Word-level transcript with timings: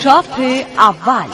چاپ 0.00 0.40
اول. 0.78 1.26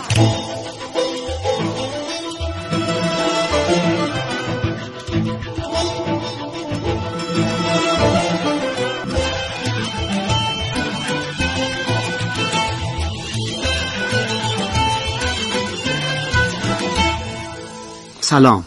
سلام. 18.20 18.64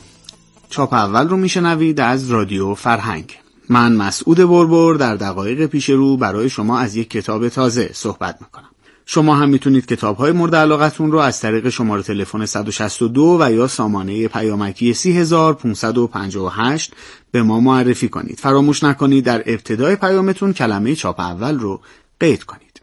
چاپ 0.70 0.94
اول 0.94 1.28
رو 1.28 1.38
میشنوید 1.38 2.00
از 2.00 2.32
رادیو 2.32 2.76
فرهنگ. 2.76 3.40
من 3.70 3.94
مسعود 3.94 4.38
بربر 4.38 4.94
در 4.94 5.16
دقایق 5.16 5.66
پیش 5.66 5.90
رو 5.90 6.18
برای 6.18 6.50
شما 6.50 6.80
از 6.80 6.96
یک 6.96 7.10
کتاب 7.10 7.50
تازه 7.50 7.90
صحبت 7.94 8.38
می‌کنم. 8.42 8.70
شما 9.12 9.36
هم 9.36 9.50
می‌تونید 9.50 9.86
کتاب 9.86 10.18
های 10.18 10.32
مورد 10.32 10.56
علاقتون 10.56 11.12
رو 11.12 11.20
از 11.20 11.40
طریق 11.40 11.70
شماره 11.70 12.04
تلفن 12.04 12.46
162 12.46 13.38
و 13.42 13.52
یا 13.52 13.68
سامانه 13.68 14.28
پیامکی 14.28 14.94
30558 14.94 16.94
به 17.32 17.44
ما 17.44 17.60
معرفی 17.60 18.10
کنید. 18.10 18.40
فراموش 18.40 18.84
نکنید 18.84 19.26
در 19.26 19.44
ابتدای 19.46 19.96
پیامتون 19.96 20.54
کلمه 20.54 20.96
چاپ 20.96 21.20
اول 21.20 21.60
رو 21.60 21.82
قید 22.20 22.44
کنید. 22.44 22.82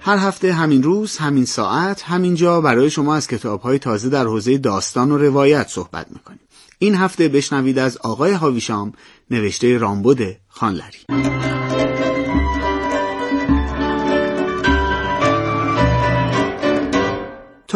هر 0.00 0.16
هفته 0.16 0.52
همین 0.52 0.82
روز 0.82 1.16
همین 1.16 1.44
ساعت 1.44 2.02
همینجا 2.02 2.60
برای 2.60 2.90
شما 2.90 3.14
از 3.14 3.28
کتابهای 3.28 3.78
تازه 3.78 4.08
در 4.08 4.24
حوزه 4.24 4.58
داستان 4.58 5.12
و 5.12 5.18
روایت 5.18 5.68
صحبت 5.68 6.06
می‌کنیم. 6.10 6.40
این 6.78 6.94
هفته 6.94 7.28
بشنوید 7.28 7.78
از 7.78 7.96
آقای 7.96 8.32
هاویشام 8.32 8.92
نوشته 9.30 9.78
رامبد 9.78 10.36
خانلری. 10.48 11.53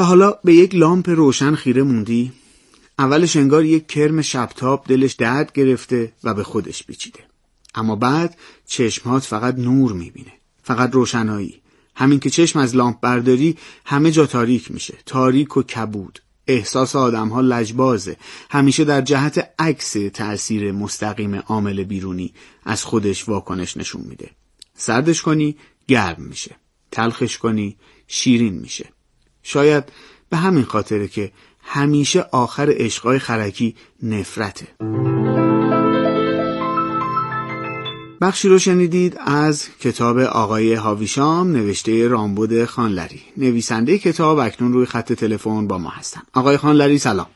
حالا 0.02 0.34
به 0.44 0.54
یک 0.54 0.74
لامپ 0.74 1.08
روشن 1.08 1.54
خیره 1.54 1.82
موندی؟ 1.82 2.32
اولش 2.98 3.36
انگار 3.36 3.64
یک 3.64 3.86
کرم 3.86 4.22
شبتاب 4.22 4.84
دلش 4.88 5.12
درد 5.12 5.52
گرفته 5.52 6.12
و 6.24 6.34
به 6.34 6.42
خودش 6.42 6.84
بیچیده 6.84 7.20
اما 7.74 7.96
بعد 7.96 8.36
چشمات 8.66 9.22
فقط 9.22 9.54
نور 9.54 9.92
می‌بینه 9.92 10.32
فقط 10.62 10.94
روشنایی. 10.94 11.60
همین 11.94 12.20
که 12.20 12.30
چشم 12.30 12.58
از 12.58 12.76
لامپ 12.76 13.00
برداری 13.00 13.56
همه 13.84 14.10
جا 14.10 14.26
تاریک 14.26 14.70
میشه 14.70 14.94
تاریک 15.06 15.56
و 15.56 15.62
کبود. 15.62 16.22
احساس 16.46 16.96
آدم 16.96 17.28
ها 17.28 17.40
لجبازه. 17.40 18.16
همیشه 18.50 18.84
در 18.84 19.00
جهت 19.00 19.50
عکس 19.58 19.96
تأثیر 20.14 20.72
مستقیم 20.72 21.34
عامل 21.34 21.84
بیرونی 21.84 22.34
از 22.64 22.84
خودش 22.84 23.28
واکنش 23.28 23.76
نشون 23.76 24.02
میده. 24.08 24.30
سردش 24.76 25.22
کنی 25.22 25.56
گرم 25.88 26.22
میشه. 26.22 26.56
تلخش 26.90 27.38
کنی 27.38 27.76
شیرین 28.06 28.54
میشه. 28.54 28.88
شاید 29.48 29.84
به 30.30 30.36
همین 30.36 30.64
خاطره 30.64 31.08
که 31.08 31.32
همیشه 31.62 32.24
آخر 32.32 32.68
عشقای 32.70 33.18
خرکی 33.18 33.74
نفرته. 34.02 34.66
بخشی 38.20 38.48
رو 38.48 38.58
شنیدید 38.58 39.18
از 39.26 39.68
کتاب 39.80 40.18
آقای 40.18 40.74
هاویشام 40.74 41.52
نوشته 41.52 42.08
رامبد 42.08 42.64
خانلری. 42.64 43.20
نویسنده 43.36 43.98
کتاب 43.98 44.38
اکنون 44.38 44.72
روی 44.72 44.86
خط 44.86 45.12
تلفن 45.12 45.66
با 45.66 45.78
ما 45.78 45.90
هستن. 45.90 46.22
آقای 46.32 46.56
خانلری 46.56 46.98
سلام. 46.98 47.26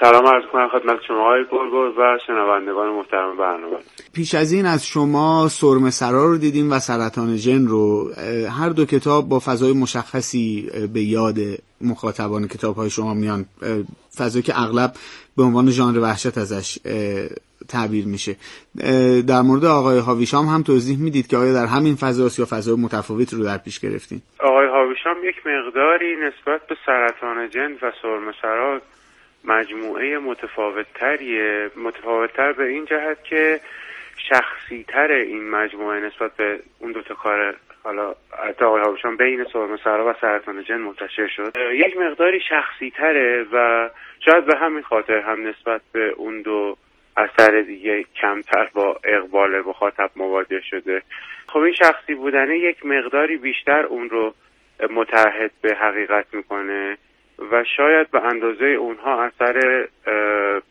سلام 0.00 0.26
عرض 0.26 0.44
کنم 0.52 0.68
خدمت 0.68 0.98
شما 1.08 1.20
آقای 1.20 1.44
گرگور 1.50 1.98
و 1.98 2.18
شنوندگان 2.26 2.88
محترم 2.88 3.36
برنامه. 3.36 3.76
پیش 4.14 4.34
از 4.34 4.52
این 4.52 4.66
از 4.66 4.86
شما 4.86 5.48
سرم 5.48 5.90
سرا 5.90 6.26
رو 6.26 6.38
دیدیم 6.38 6.72
و 6.72 6.78
سرطان 6.78 7.36
جن 7.36 7.66
رو. 7.66 8.10
هر 8.60 8.68
دو 8.68 8.84
کتاب 8.84 9.28
با 9.28 9.38
فضای 9.38 9.72
مشخصی 9.72 10.70
به 10.94 11.00
یاد 11.00 11.36
مخاطبان 11.80 12.48
کتاب 12.48 12.76
های 12.76 12.90
شما 12.90 13.14
میان. 13.14 13.44
فضایی 14.18 14.42
که 14.42 14.60
اغلب 14.60 14.92
به 15.36 15.42
عنوان 15.42 15.70
ژانر 15.70 15.98
وحشت 15.98 16.38
ازش 16.38 16.78
تعبیر 17.68 18.06
میشه. 18.06 18.36
در 19.26 19.42
مورد 19.42 19.64
آقای 19.64 19.98
هاویشام 19.98 20.46
هم 20.46 20.62
توضیح 20.62 20.98
می‌دید 20.98 21.26
که 21.26 21.36
آیا 21.36 21.52
در 21.52 21.66
همین 21.66 21.94
فضا 21.94 22.42
یا 22.42 22.46
فضای 22.50 22.76
متفاوتی 22.76 23.36
رو 23.36 23.44
در 23.44 23.58
پیش 23.58 23.80
گرفتین؟ 23.80 24.20
آقای 24.40 24.66
هاویشام 24.66 25.16
یک 25.24 25.36
مقداری 25.46 26.16
نسبت 26.16 26.66
به 26.68 26.76
سرطان 26.86 27.50
جن 27.50 27.72
و 27.72 27.92
سرم 28.02 28.32
سرا 28.42 28.80
مجموعه 29.44 30.18
متفاوت 30.18 30.86
تریه 30.94 31.70
متفاوت 31.76 32.32
تر 32.32 32.52
به 32.52 32.64
این 32.64 32.84
جهت 32.84 33.24
که 33.24 33.60
شخصی 34.28 34.84
تر 34.88 35.12
این 35.12 35.50
مجموعه 35.50 36.00
نسبت 36.00 36.36
به 36.36 36.60
اون 36.78 36.92
دوتا 36.92 37.14
کار 37.14 37.54
حالا 37.82 38.14
حتی 38.48 38.64
آقای 38.64 39.16
بین 39.18 39.44
سرم 39.52 39.76
سرا 39.76 40.10
و 40.10 40.14
سرطان 40.20 40.64
جن 40.64 40.76
منتشر 40.76 41.28
شد. 41.28 41.52
یک 41.72 41.96
مقداری 41.96 42.40
شخصی 42.40 42.90
تره 42.90 43.46
و 43.52 43.88
شاید 44.24 44.44
به 44.44 44.56
همین 44.56 44.82
خاطر 44.82 45.18
هم 45.18 45.48
نسبت 45.48 45.80
به 45.92 46.08
اون 46.08 46.42
دو 46.42 46.76
اثر 47.16 47.60
دیگه 47.60 48.04
کمتر 48.20 48.68
با 48.74 49.00
اقبال 49.04 49.60
مخاطب 49.60 50.10
مواجه 50.16 50.60
شده. 50.70 51.02
خب 51.46 51.58
این 51.58 51.74
شخصی 51.74 52.14
بودنه 52.14 52.58
یک 52.58 52.86
مقداری 52.86 53.36
بیشتر 53.36 53.86
اون 53.86 54.10
رو 54.10 54.34
متحد 54.90 55.50
به 55.62 55.74
حقیقت 55.74 56.34
می‌کنه. 56.34 56.98
و 57.52 57.64
شاید 57.76 58.10
به 58.10 58.20
اندازه 58.24 58.64
اونها 58.64 59.22
اثر 59.22 59.86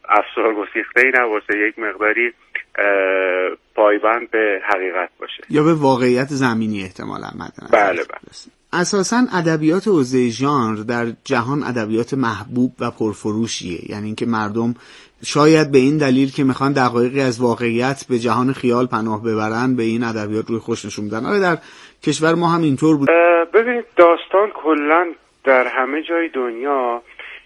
افسار 0.10 0.54
گسیخته 0.56 1.02
ای 1.06 1.12
نباشه 1.20 1.68
یک 1.68 1.80
مقداری 1.80 2.34
پایبند 3.76 4.32
به 4.32 4.62
حقیقت 4.74 5.10
باشه. 5.20 5.44
یا 5.50 5.64
به 5.64 5.74
واقعیت 5.74 6.28
زمینی 6.28 6.82
احتمالا 6.82 7.28
مدن 7.36 7.68
بله 7.72 8.04
بله. 8.04 8.20
اساسا 8.74 9.22
ادبیات 9.34 9.88
حوزه 9.88 10.30
ژانر 10.30 10.84
در 10.88 11.06
جهان 11.24 11.64
ادبیات 11.64 12.14
محبوب 12.14 12.72
و 12.80 12.92
پرفروشیه. 12.92 13.92
یعنی 13.92 14.06
اینکه 14.06 14.26
مردم 14.26 14.74
شاید 15.24 15.72
به 15.72 15.78
این 15.78 15.98
دلیل 15.98 16.32
که 16.32 16.44
می‌خوان 16.44 16.74
دقایقی 16.74 17.22
از 17.22 17.42
واقعیت 17.42 18.06
به 18.10 18.20
جهان 18.20 18.54
خیال 18.54 18.86
پناه 18.88 19.24
ببرن 19.24 19.76
به 19.76 19.84
این 19.84 20.04
ادبیات 20.04 20.50
روی 20.50 20.60
خوش 20.60 20.86
نشون 20.86 21.06
میدن. 21.06 21.26
آره 21.26 21.40
در 21.40 21.58
کشور 22.04 22.36
ما 22.36 22.48
هم 22.48 22.62
اینطور 22.62 22.98
بود. 22.98 23.10
ببینید 23.54 23.86
داستان 23.96 24.50
کلا 24.64 25.06
در 25.50 25.68
همه 25.68 26.02
جای 26.02 26.28
دنیا 26.30 27.02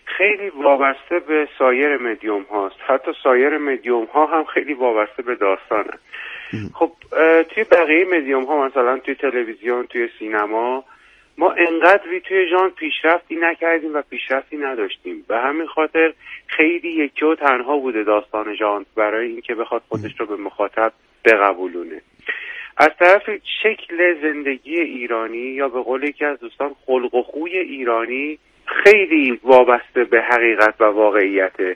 خیلی 0.05 0.49
وابسته 0.49 1.19
به 1.19 1.47
سایر 1.59 1.97
مدیوم 1.97 2.41
هاست. 2.41 2.75
حتی 2.87 3.11
سایر 3.23 3.57
مدیوم 3.57 4.05
ها 4.05 4.25
هم 4.25 4.43
خیلی 4.43 4.73
وابسته 4.73 5.23
به 5.23 5.35
داستانه 5.35 5.93
خب 6.73 6.91
توی 7.43 7.63
بقیه 7.63 8.05
مدیوم 8.05 8.43
ها 8.43 8.67
مثلا 8.67 8.97
توی 8.97 9.15
تلویزیون 9.15 9.87
توی 9.87 10.09
سینما 10.19 10.83
ما 11.37 11.51
انقدری 11.51 12.19
توی 12.19 12.49
ژان 12.49 12.69
پیشرفتی 12.69 13.35
نکردیم 13.35 13.93
و 13.93 14.01
پیشرفتی 14.01 14.57
نداشتیم. 14.57 15.25
به 15.27 15.37
همین 15.37 15.67
خاطر 15.67 16.13
خیلی 16.47 16.89
یکی 16.89 17.25
و 17.25 17.35
تنها 17.35 17.77
بوده 17.77 18.03
داستان 18.03 18.55
ژان 18.55 18.85
برای 18.95 19.27
اینکه 19.27 19.55
بخواد 19.55 19.81
خودش 19.89 20.19
رو 20.19 20.25
به 20.25 20.35
مخاطب 20.35 20.93
بقبولونه. 21.25 22.01
از 22.77 22.89
طرف 22.99 23.29
شکل 23.63 24.21
زندگی 24.21 24.79
ایرانی 24.79 25.37
یا 25.37 25.67
به 25.67 25.81
قول 25.81 26.03
یکی 26.03 26.25
از 26.25 26.39
دوستان 26.39 26.75
خلق 26.85 27.15
و 27.15 27.23
خوی 27.23 27.57
ایرانی 27.57 28.39
خیلی 28.65 29.39
وابسته 29.43 30.03
به 30.03 30.21
حقیقت 30.21 30.81
و 30.81 30.83
واقعیته. 30.83 31.75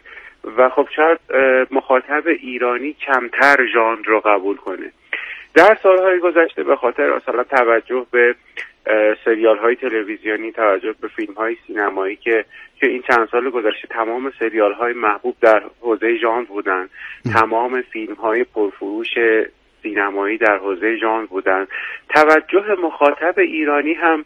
و 0.57 0.69
خب 0.69 0.87
شاید 0.95 1.19
مخاطب 1.71 2.27
ایرانی 2.27 2.93
کمتر 2.93 3.65
ژانر 3.73 4.05
رو 4.05 4.19
قبول 4.19 4.55
کنه. 4.55 4.91
در 5.53 5.77
سالهای 5.83 6.19
گذشته 6.19 6.63
به 6.63 6.75
خاطر 6.75 7.15
مثلا 7.15 7.43
توجه 7.43 8.05
به 8.11 8.35
سریال 9.25 9.57
های 9.57 9.75
تلویزیونی 9.75 10.51
توجه 10.51 10.95
به 11.01 11.07
فیلم 11.07 11.33
های 11.33 11.57
سینمایی 11.67 12.15
که 12.15 12.45
که 12.79 12.87
این 12.87 13.01
چند 13.01 13.29
سال 13.31 13.49
گذشته 13.49 13.87
تمام 13.87 14.31
سریال 14.39 14.73
های 14.73 14.93
محبوب 14.93 15.35
در 15.41 15.63
حوزه 15.81 16.17
ژانر 16.17 16.45
بودن 16.45 16.89
تمام 17.33 17.81
فیلم 17.81 18.13
های 18.13 18.43
پرفروش 18.43 19.07
سینمایی 19.87 20.37
در 20.37 20.57
حوزه 20.57 20.97
ژانر 20.97 21.25
بودن. 21.25 21.67
توجه 22.09 22.75
مخاطب 22.83 23.39
ایرانی 23.39 23.93
هم 23.93 24.25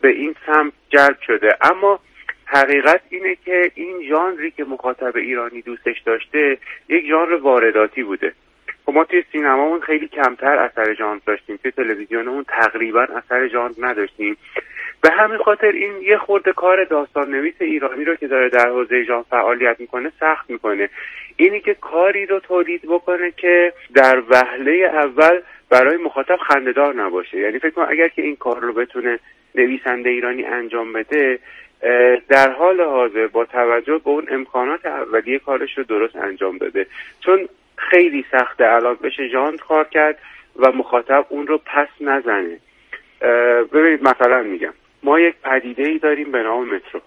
به 0.00 0.08
این 0.08 0.34
سمت 0.46 0.72
جلب 0.90 1.18
شده. 1.26 1.56
اما 1.60 2.00
حقیقت 2.46 3.00
اینه 3.08 3.36
که 3.44 3.70
این 3.74 4.08
ژانری 4.08 4.50
که 4.50 4.64
مخاطب 4.64 5.16
ایرانی 5.16 5.62
دوستش 5.62 6.00
داشته 6.00 6.58
یک 6.88 7.06
ژانر 7.06 7.34
وارداتی 7.34 8.02
بوده. 8.02 8.32
خب 8.86 8.92
ما 8.92 9.04
توی 9.04 9.24
سینمامون 9.32 9.80
خیلی 9.80 10.08
کمتر 10.08 10.56
اثر 10.56 10.94
ژانر 10.94 11.20
داشتیم. 11.26 11.56
توی 11.56 11.70
تلویزیونمون 11.70 12.44
تقریبا 12.44 13.02
اثر 13.02 13.48
ژانر 13.48 13.74
نداشتیم. 13.78 14.36
به 15.02 15.10
همین 15.10 15.38
خاطر 15.38 15.66
این 15.66 16.02
یه 16.02 16.18
خورده 16.18 16.52
کار 16.52 16.84
داستان 16.84 17.30
نویس 17.30 17.54
ایرانی 17.60 18.04
رو 18.04 18.14
که 18.14 18.26
داره 18.26 18.48
در 18.48 18.68
حوزه 18.68 19.04
ژانر 19.04 19.22
فعالیت 19.30 19.80
می‌کنه 19.80 20.12
سخت 20.20 20.50
می‌کنه. 20.50 20.88
اینی 21.36 21.60
که 21.60 21.74
کاری 21.74 22.26
رو 22.26 22.40
تولید 22.40 22.82
بکنه 22.82 23.30
که 23.30 23.72
در 23.94 24.22
وهله 24.30 24.72
اول 24.72 25.40
برای 25.70 25.96
مخاطب 25.96 26.36
خندهدار 26.36 26.94
نباشه. 26.94 27.38
یعنی 27.38 27.58
فکر 27.58 27.70
کنم 27.70 27.86
اگر 27.90 28.08
که 28.08 28.22
این 28.22 28.36
کار 28.36 28.60
رو 28.60 28.72
بتونه 28.72 29.18
نویسنده 29.54 30.10
ایرانی 30.10 30.44
انجام 30.44 30.92
بده 30.92 31.38
در 32.28 32.50
حال 32.50 32.80
حاضر 32.80 33.26
با 33.26 33.44
توجه 33.44 33.98
به 33.98 34.10
اون 34.10 34.26
امکانات 34.30 34.86
اولیه 34.86 35.38
کارش 35.38 35.78
رو 35.78 35.84
درست 35.84 36.16
انجام 36.16 36.58
داده 36.58 36.86
چون 37.20 37.48
خیلی 37.76 38.24
سخته 38.32 38.72
الان 38.72 38.94
بشه 39.02 39.28
ژانر 39.28 39.56
کار 39.56 39.84
کرد 39.84 40.18
و 40.56 40.72
مخاطب 40.72 41.26
اون 41.28 41.46
رو 41.46 41.58
پس 41.58 41.88
نزنه. 42.00 42.58
ببینید 43.72 44.02
مثلا 44.02 44.42
میگم. 44.42 44.72
ما 45.02 45.20
یک 45.20 45.34
پدیده 45.42 45.82
ای 45.82 45.98
داریم 45.98 46.32
به 46.32 46.42
نام 46.42 46.74
مترو. 46.74 47.00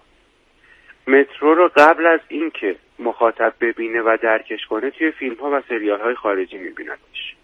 مترو 1.06 1.54
رو 1.54 1.70
قبل 1.76 2.06
از 2.06 2.20
اینکه 2.28 2.76
مخاطب 2.98 3.54
ببینه 3.60 4.00
و 4.00 4.16
درکش 4.22 4.66
کنه 4.66 4.90
توی 4.90 5.10
فیلم 5.10 5.34
ها 5.34 5.50
و 5.52 5.62
سریال 5.68 6.00
های 6.00 6.14
خارجی 6.14 6.58
میبیندش 6.58 7.36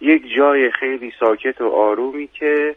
یک 0.00 0.34
جای 0.36 0.70
خیلی 0.70 1.12
ساکت 1.20 1.60
و 1.60 1.68
آرومی 1.68 2.26
که 2.26 2.74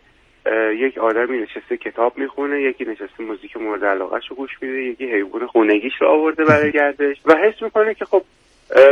یک 0.75 0.97
آدمی 0.97 1.37
نشسته 1.37 1.77
کتاب 1.77 2.17
می‌خونه 2.17 2.61
یکی 2.61 2.85
نشسته 2.85 3.23
موزیک 3.23 3.57
مورد 3.57 3.85
علاقهش 3.85 4.27
رو 4.27 4.35
گوش 4.35 4.61
میده 4.61 4.81
یکی 4.81 5.11
حیوان 5.11 5.47
خونگیش 5.47 5.93
رو 6.01 6.07
آورده 6.07 6.45
برای 6.45 6.71
گردش 6.81 7.17
و 7.25 7.35
حس 7.35 7.61
می‌کنه 7.61 7.93
که 7.93 8.05
خب 8.05 8.23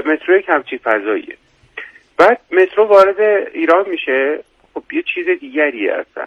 مترو 0.05 0.37
یک 0.37 0.49
همچین 0.49 0.79
فضاییه. 0.83 1.37
بعد 2.17 2.41
مترو 2.51 2.85
وارد 2.85 3.19
ایران 3.53 3.89
میشه. 3.89 4.39
خب 4.73 4.83
یه 4.91 5.03
چیز 5.13 5.29
دیگریه 5.39 5.93
اصلا. 5.93 6.25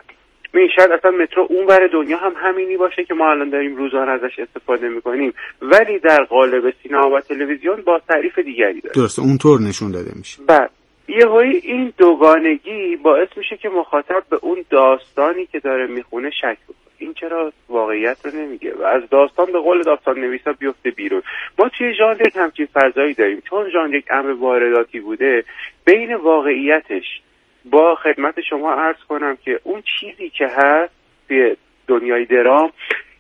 می 0.55 0.69
شاید 0.77 0.93
اصلا 0.93 1.11
مترو 1.11 1.47
اون 1.51 1.67
بر 1.67 1.87
دنیا 1.87 2.17
هم 2.17 2.33
همینی 2.37 2.77
باشه 2.77 3.05
که 3.05 3.15
ما 3.15 3.31
الان 3.31 3.51
داریم 3.51 3.77
روزانه 3.77 4.11
ازش 4.11 4.39
استفاده 4.39 4.89
می‌کنیم. 4.89 5.35
ولی 5.63 5.99
در 5.99 6.25
قالب 6.25 6.75
سینما 6.83 7.11
و 7.11 7.21
تلویزیون 7.21 7.83
با 7.83 8.01
تعریف 8.09 8.39
دیگری 8.39 8.81
داره 8.81 8.95
درست 8.95 9.19
اونطور 9.19 9.61
نشون 9.61 9.91
داده 9.91 10.11
میشه. 10.17 10.43
بعد 10.47 10.71
یه 11.09 11.29
این 11.63 11.93
دوگانگی 11.99 12.97
باعث 12.97 13.29
میشه 13.37 13.57
که 13.57 13.69
مخاطب 13.69 14.23
به 14.31 14.39
اون 14.43 14.65
داستانی 14.71 15.47
که 15.47 15.61
داره 15.61 15.87
می‌خونه 15.87 16.31
شک 16.31 16.59
بکنه. 16.65 16.77
این 16.99 17.15
چرا 17.15 17.53
واقعیت 17.69 18.27
رو 18.27 18.41
نمیگه؟ 18.41 18.75
و 18.75 18.83
از 18.83 19.03
داستان 19.11 19.53
به 19.53 19.59
قول 19.59 19.83
داستان 19.83 20.19
نویسا 20.19 20.53
بیفته 20.53 20.91
بیرون. 20.91 21.23
ما 21.59 21.69
توی 21.69 21.95
ژانر 21.95 22.27
یک 22.27 22.37
همچین 22.37 22.69
فضایی 22.73 23.15
داریم. 23.15 23.43
چون 23.51 23.71
ژانر 23.71 23.95
یک 23.95 24.05
امر 24.11 24.31
وارداتی 24.31 25.01
بوده 25.01 25.45
بین 25.85 26.15
واقعیتش 26.15 27.21
با 27.65 27.95
خدمت 27.95 28.41
شما 28.41 28.73
عرض 28.73 29.05
کنم 29.09 29.37
که 29.45 29.61
اون 29.63 29.83
چیزی 30.01 30.31
که 30.31 30.47
هست 30.47 30.93
توی 31.29 31.57
دنیای 31.87 32.25
درام 32.25 32.73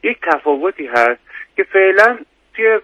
یک 0.02 0.18
تفاوتی 0.22 0.86
هست 0.86 1.20
که 1.56 1.62
فعلا 1.62 2.18
توی 2.54 2.80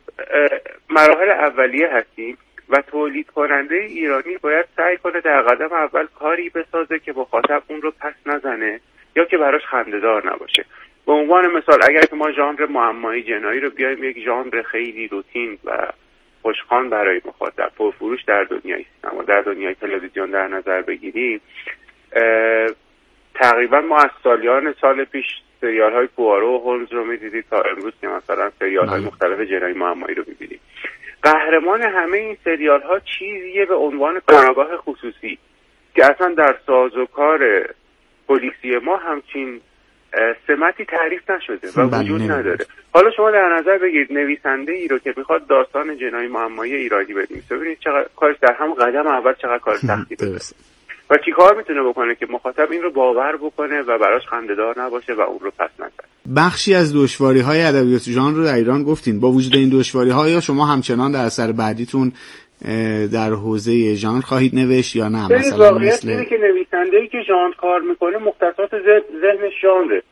مراحل 0.90 1.30
اولیه 1.30 1.88
هستیم 1.88 2.38
و 2.68 2.82
تولید 2.82 3.30
کننده 3.30 3.74
ایرانی 3.74 4.36
باید 4.42 4.66
سعی 4.76 4.96
کنه 4.96 5.20
در 5.20 5.42
قدم 5.42 5.72
اول 5.72 6.06
کاری 6.06 6.50
بسازه 6.50 6.98
که 6.98 7.12
مخاطب 7.12 7.62
اون 7.68 7.82
رو 7.82 7.90
پس 8.00 8.14
نزنه 8.26 8.80
یا 9.16 9.24
که 9.24 9.36
براش 9.36 9.62
خندهدار 9.64 10.32
نباشه. 10.34 10.64
به 11.06 11.12
عنوان 11.12 11.46
مثال 11.46 11.78
اگر 11.88 12.02
که 12.02 12.16
ما 12.16 12.32
ژانر 12.32 12.66
معمایی 12.66 13.22
جنایی 13.22 13.60
رو 13.60 13.70
بیایم 13.70 14.04
یک 14.04 14.24
ژانر 14.24 14.62
خیلی 14.62 15.08
روتین 15.08 15.58
و 15.64 15.88
خوشخان 16.42 16.90
برای 16.90 17.20
مخاطب 17.24 17.72
پرفروش 17.76 18.24
در 18.24 18.44
دنیای 18.44 18.84
سینما 19.00 19.22
در 19.22 19.40
دنیای 19.40 19.74
تلویزیون 19.74 20.30
در 20.30 20.48
نظر 20.48 20.82
بگیریم 20.82 21.40
تقریبا 23.34 23.80
ما 23.80 23.96
از 23.96 24.10
سالیان 24.24 24.74
سال 24.80 25.04
پیش 25.04 25.26
سریال 25.60 25.92
های 25.92 26.06
پوارو 26.06 26.48
و 26.48 26.58
هولمز 26.58 26.92
رو 26.92 27.04
می‌دیدید 27.04 27.44
تا 27.50 27.62
امروز 27.62 27.92
که 28.00 28.08
مثلا 28.08 28.50
سریال 28.58 28.88
های 28.88 29.00
بله. 29.00 29.08
مختلف 29.08 29.40
جنایی 29.40 29.74
معمایی 29.74 30.14
رو 30.14 30.24
می‌بینیم 30.26 30.60
قهرمان 31.22 31.82
همه 31.82 32.16
این 32.18 32.36
سریال 32.44 32.82
ها 32.82 33.00
چیزیه 33.00 33.64
به 33.64 33.74
عنوان 33.74 34.20
کارگاه 34.26 34.76
خصوصی 34.76 35.38
که 35.94 36.04
اصلا 36.04 36.34
در 36.34 36.58
ساز 36.66 36.96
و 36.96 37.06
کار 37.06 37.68
پلیسی 38.28 38.76
ما 38.84 38.96
همچین 38.96 39.60
سمتی 40.46 40.84
تعریف 40.84 41.30
نشده 41.30 41.68
و 41.76 41.88
بله، 41.88 42.02
وجود 42.02 42.22
نداره. 42.22 42.66
حالا 42.92 43.10
شما 43.16 43.30
در 43.30 43.58
نظر 43.60 43.78
بگیرید 43.78 44.12
نویسنده 44.12 44.72
ای 44.72 44.88
رو 44.88 44.98
که 44.98 45.14
می‌خواد 45.16 45.46
داستان 45.46 45.98
جنایی 45.98 46.28
معمایی 46.28 46.74
ایرانی 46.74 47.14
بنویسه. 47.14 47.56
ببینید 47.56 47.78
چقدر 47.78 48.08
کارش 48.16 48.36
در 48.42 48.54
هم 48.58 48.74
قدم 48.74 49.06
اول 49.06 49.34
چقدر 49.34 49.58
کار 49.58 49.76
سختی 49.88 50.16
و 51.10 51.16
چی 51.24 51.32
کار 51.36 51.56
می‌تونه 51.56 51.82
بکنه 51.88 52.14
که 52.14 52.26
مخاطب 52.30 52.68
این 52.70 52.82
رو 52.82 52.92
باور 52.92 53.36
بکنه 53.36 53.82
و 53.82 53.98
براش 53.98 54.22
خندهدار 54.30 54.80
نباشه 54.80 55.14
و 55.14 55.20
اون 55.20 55.38
رو 55.40 55.50
پس 55.50 55.70
نزنه 55.78 56.36
بخشی 56.36 56.74
از 56.74 56.96
دشواری 56.96 57.40
های 57.40 57.62
ادبیات 57.62 58.02
ژانر 58.02 58.36
رو 58.36 58.44
در 58.44 58.54
ایران 58.54 58.82
گفتین. 58.82 59.20
با 59.20 59.30
وجود 59.30 59.54
این 59.54 59.68
دشواری 59.68 60.10
ها 60.10 60.40
شما 60.40 60.66
همچنان 60.66 61.12
در 61.12 61.24
اثر 61.24 61.52
بعدیتون 61.52 62.12
در 63.12 63.30
حوزه 63.30 63.94
ژانر 63.94 64.20
خواهید 64.20 64.54
نوشت 64.54 64.96
یا 64.96 65.08
نه؟ 65.08 65.32
مثلا 65.32 65.78
مثل 65.78 66.24
که 66.24 66.38
نویسنده 66.38 66.96
ای 66.96 67.08
که 67.08 67.18
ژانر 67.28 67.54
کار 67.54 67.80
می‌کنه 67.80 68.18
مختصات 68.18 68.70
ذهن 69.20 69.50
ژانره. 69.62 70.02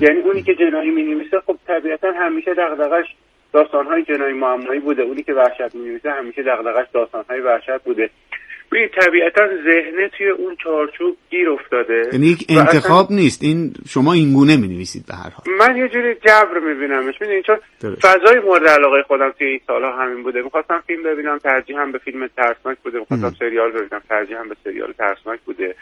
یعنی 0.00 0.20
اونی 0.20 0.42
که 0.42 0.54
جنایی 0.54 0.90
می‌نویسه 0.90 1.40
خب 1.46 1.56
طبیعتا 1.66 2.08
همیشه 2.12 2.54
دغدغش 2.54 3.06
داستانهای 3.52 4.02
جنایی 4.02 4.34
معمایی 4.34 4.80
بوده. 4.80 5.02
اونی 5.02 5.22
که 5.22 5.32
وحشت 5.32 5.74
می‌نویسه 5.74 6.10
همیشه 6.10 6.42
دغدغش 6.42 6.86
داستانهای 6.94 7.40
وحشت 7.40 7.84
بوده. 7.84 8.10
ببین 8.72 8.88
طبیعتا 8.88 9.46
ذهنه 9.46 10.08
توی 10.08 10.28
اون 10.28 10.56
چارچوب 10.64 11.16
گیر 11.30 11.50
افتاده. 11.50 12.02
یعنی 12.12 12.26
یک 12.26 12.46
انتخاب 12.48 13.06
نیست. 13.10 13.42
این 13.42 13.74
شما 13.88 14.12
این 14.12 14.32
گونه 14.32 14.56
می 14.56 14.68
نویسید 14.68 15.06
به 15.08 15.14
هر 15.14 15.30
حال. 15.30 15.56
من 15.58 15.76
یه 15.76 15.88
جوری 15.88 16.14
جبر 16.14 16.58
می 16.58 16.74
بینمش 16.74 17.20
می‌دونی؟ 17.20 17.42
چون 17.42 17.58
فضای 18.02 18.40
مورد 18.44 18.66
علاقه 18.68 19.02
خودم 19.02 19.30
توی 19.38 19.46
این 19.46 19.60
سالها 19.66 19.96
همین 20.02 20.22
بوده. 20.22 20.42
می‌خواستم 20.42 20.82
فیلم 20.86 21.02
ببینم 21.02 21.38
ترجیح 21.38 21.80
هم 21.80 21.92
به 21.92 21.98
فیلم 21.98 22.26
ترسناک 22.26 22.78
بوده. 22.84 22.98
می‌خواستم 22.98 23.34
سریال 23.38 23.70
ببینم 23.70 24.02
ترجیح 24.08 24.38
هم 24.38 24.48
به 24.48 24.56
سریال 24.64 24.92
ترسناک 24.92 25.40
بوده. 25.40 25.74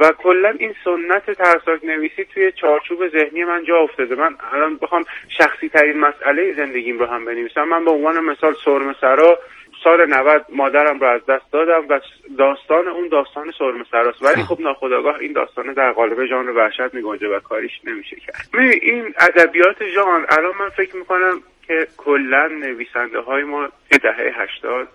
و 0.00 0.12
کلا 0.18 0.54
این 0.58 0.74
سنت 0.84 1.30
ترسناک 1.30 1.84
نویسی 1.84 2.24
توی 2.34 2.52
چارچوب 2.52 3.08
ذهنی 3.08 3.44
من 3.44 3.64
جا 3.64 3.76
افتاده. 3.76 4.14
من 4.14 4.34
الان 4.52 4.76
بخوام 4.76 5.04
شخصی 5.38 5.68
ترین 5.68 5.98
مسئله 5.98 6.54
زندگیم 6.56 6.98
رو 6.98 7.06
هم 7.06 7.24
بنویسم. 7.24 7.64
من 7.64 7.84
به 7.84 7.90
عنوان 7.90 8.24
مثال 8.24 8.54
سرم 8.64 8.94
سرا 9.00 9.38
سال 9.84 10.06
90 10.06 10.46
مادرم 10.48 10.98
رو 10.98 11.06
از 11.06 11.26
دست 11.26 11.52
دادم 11.52 11.86
و 11.88 12.00
داستان 12.38 12.88
اون 12.88 13.08
داستان 13.08 13.52
سرم 13.58 13.84
سراست. 13.90 14.22
ولی 14.22 14.42
خب 14.42 14.60
ناخداگاه 14.60 15.16
این 15.20 15.32
داستان 15.32 15.72
در 15.72 15.92
قالب 15.92 16.26
ژانر 16.26 16.50
وحشت 16.50 16.94
میگنجه 16.94 17.28
و 17.28 17.40
کاریش 17.40 17.80
نمیشه 17.84 18.16
کرد. 18.16 18.48
این 18.82 19.14
ادبیات 19.18 19.76
ژانر 19.94 20.26
الان 20.28 20.52
من 20.60 20.68
فکر 20.68 20.96
می‌کنم 20.96 21.40
که 21.66 21.86
کلا 21.96 22.46
نویسنده 22.46 23.20
های 23.20 23.42
ما 23.42 23.68
دهه 24.02 24.32
80 24.36 24.88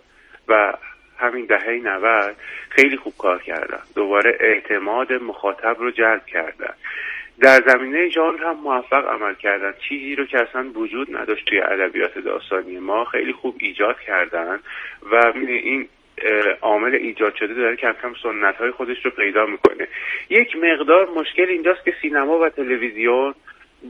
و 0.48 0.74
همین 1.20 1.46
دهه 1.46 1.70
90 1.84 2.36
خیلی 2.70 2.98
خوب 2.98 3.14
کار 3.18 3.42
کردن. 3.42 3.80
دوباره 3.96 4.38
اعتماد 4.40 5.14
مخاطب 5.14 5.76
رو 5.80 5.92
جلب 5.92 6.26
کردن. 6.26 6.74
در 7.40 7.62
زمینه 7.68 8.10
ژانر 8.10 8.44
هم 8.44 8.58
موفق 8.64 9.08
عمل 9.08 9.34
کردن. 9.34 9.74
چیزی 9.90 10.16
رو 10.16 10.26
که 10.26 10.40
اصلا 10.42 10.70
وجود 10.76 11.18
نداشت 11.18 11.46
توی 11.46 11.60
ادبیات 11.60 12.18
داستانی 12.18 12.80
ما 12.80 13.06
خیلی 13.06 13.34
خوب 13.34 13.56
ایجاد 13.60 14.00
کردن 14.00 14.60
و 15.12 15.34
این 15.36 15.88
عامل 16.62 16.96
ایجاد 16.96 17.36
شده 17.36 17.54
داره 17.54 17.76
کم 17.76 17.96
کم 18.02 18.14
سنت 18.24 18.56
های 18.56 18.72
خودش 18.72 19.06
رو 19.06 19.12
پیدا 19.12 19.46
می‌کنه. 19.46 19.88
یک 20.30 20.56
مقدار 20.56 21.10
مشکل 21.10 21.50
اینجاست 21.50 21.86
که 21.86 21.94
سینما 22.02 22.40
و 22.40 22.50
تلویزیون 22.50 23.34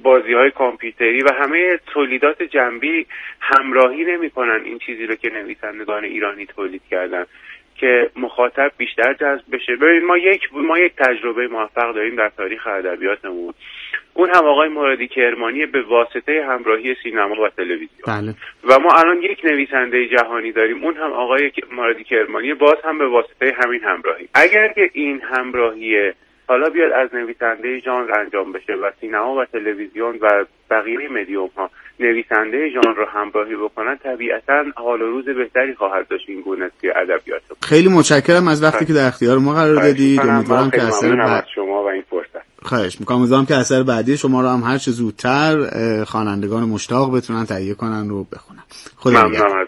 بازی 0.03 0.33
های 0.33 0.51
کامپیوتری 0.51 1.23
و 1.23 1.29
همه 1.39 1.79
تولیدات 1.93 2.43
جنبی 2.43 3.05
همراهی 3.39 4.03
نمی‌کنن 4.03 4.61
این 4.65 4.79
چیزی 4.79 5.05
رو 5.05 5.15
که 5.15 5.29
نویسندگان 5.29 6.03
ایرانی 6.03 6.45
تولید 6.45 6.81
کردن. 6.91 7.25
که 7.83 8.09
مخاطب 8.15 8.71
بیشتر 8.77 9.13
جذب 9.13 9.43
بشه. 9.51 9.75
ببین 9.75 10.05
ما 10.05 10.17
یک 10.17 10.41
ما 10.53 10.79
یک 10.79 10.93
تجربه 10.97 11.47
موفق 11.47 11.93
داریم 11.95 12.15
در 12.15 12.29
تاریخ 12.37 12.67
ادبیاتمون. 12.67 13.53
اون 14.13 14.29
هم 14.29 14.45
آقای 14.45 14.69
مرادی 14.69 15.07
کرمانی 15.07 15.65
به 15.65 15.81
واسطه 15.81 16.45
همراهی 16.49 16.95
سینما 17.03 17.41
و 17.41 17.49
تلویزیون. 17.49 18.07
بله. 18.07 18.35
و 18.63 18.79
ما 18.79 18.89
الان 18.97 19.21
یک 19.21 19.45
نویسنده 19.45 20.07
جهانی 20.07 20.51
داریم. 20.51 20.83
اون 20.83 20.95
هم 20.95 21.11
آقای 21.13 21.51
مرادی 21.71 22.03
کرمانی 22.03 22.53
باز 22.53 22.77
هم 22.83 22.97
به 22.97 23.07
واسطه 23.07 23.55
همین 23.63 23.83
همراهی. 23.83 24.27
اگر 24.33 24.67
که 24.67 24.89
این 24.93 25.21
همراهی 25.21 26.11
حالا 26.47 26.69
بیاد 26.69 26.91
از 26.91 27.09
نویسنده 27.13 27.79
ژانر 27.85 28.19
انجام 28.19 28.51
بشه 28.51 28.73
و 28.73 28.91
سینما 29.01 29.35
و 29.35 29.45
تلویزیون 29.45 30.15
و 30.21 30.45
بقیه 30.71 31.09
مدیوم 31.21 31.49
ها 31.57 31.69
نویسنده 31.99 32.69
ژانر 32.69 32.95
رو 32.97 33.05
همراهی 33.05 33.55
بکنن 33.55 33.97
طبیعتا 34.03 34.63
حال 34.75 35.01
و 35.01 35.05
روز 35.05 35.25
بهتری 35.25 35.75
خواهد 35.75 36.07
داشت 36.07 36.25
این 36.27 36.41
گونه 36.41 36.71
ادبیات. 36.95 37.41
خیلی 37.61 37.89
متشکرم 37.89 38.47
از 38.47 38.63
وقتی 38.63 38.85
که 38.85 38.93
در 38.93 39.07
اختیار 39.07 39.37
ما 39.37 39.53
قرار 39.53 39.75
دادید. 39.75 40.19
امیدوارم 40.19 40.71
که 40.71 40.83
اثر 40.83 41.15
بعد 41.15 41.45
شما 41.55 41.83
و 41.83 41.87
این 41.87 42.03
فرصت. 42.09 42.43
خواهش 42.61 42.99
می‌کنم. 42.99 43.17
امیدوارم 43.17 43.45
که 43.45 43.55
اثر 43.55 43.83
بعدی 43.83 44.17
شما 44.17 44.41
رو 44.41 44.47
هم 44.47 44.61
هر 44.71 44.77
چه 44.77 44.91
زودتر 44.91 45.55
خوانندگان 46.03 46.63
مشتاق 46.63 47.17
بتونن 47.17 47.45
تهیه 47.45 47.73
کنن 47.73 48.09
رو 48.09 48.23
بخونن. 48.23 48.63
خدا 48.97 49.23
ممنونم 49.23 49.65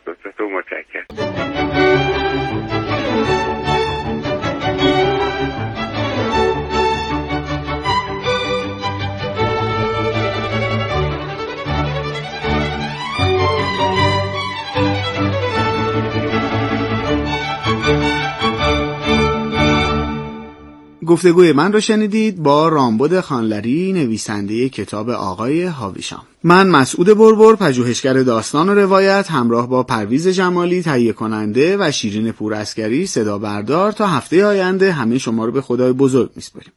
گفتگوی 21.05 21.51
من 21.51 21.73
رو 21.73 21.79
شنیدید 21.79 22.43
با 22.43 22.67
رامبد 22.67 23.19
خانلری 23.19 23.93
نویسنده 23.93 24.69
کتاب 24.69 25.09
آقای 25.09 25.63
هاویشام. 25.63 26.21
من 26.43 26.67
مسعود 26.67 27.07
بربر 27.17 27.55
پژوهشگر 27.55 28.13
داستان 28.13 28.69
و 28.69 28.73
روایت 28.73 29.31
همراه 29.31 29.69
با 29.69 29.83
پرویز 29.83 30.27
جمالی 30.27 30.81
تهیه 30.81 31.13
کننده 31.13 31.77
و 31.79 31.91
شیرین 31.91 32.31
پوراسکری 32.31 33.05
صدا 33.05 33.37
بردار 33.37 33.91
تا 33.91 34.07
هفته 34.07 34.45
آینده 34.45 34.91
همه 34.91 35.17
شما 35.17 35.45
رو 35.45 35.51
به 35.51 35.61
خدای 35.61 35.93
بزرگ 35.93 36.31
میسپاریم. 36.35 36.71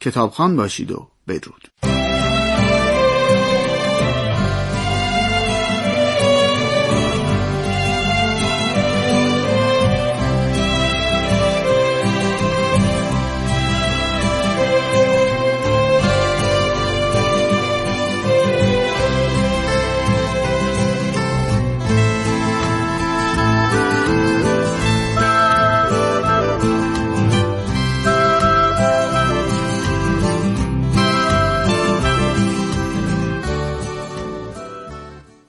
کتابخان 0.00 0.56
باشید 0.56 0.92
و 0.92 1.08
بدرود. 1.28 1.97